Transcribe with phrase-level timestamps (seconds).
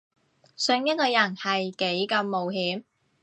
[0.55, 2.85] 信一個人係幾咁冒險